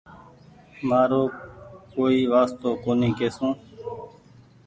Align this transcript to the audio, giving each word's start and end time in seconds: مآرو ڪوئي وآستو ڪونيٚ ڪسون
مآرو 0.87 1.21
ڪوئي 1.93 2.19
وآستو 2.31 2.69
ڪونيٚ 2.83 3.17
ڪسون 3.19 3.51